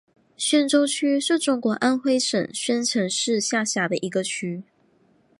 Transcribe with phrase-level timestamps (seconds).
[0.35, 4.63] 宣州区是中国安徽省宣城市下辖的一个区。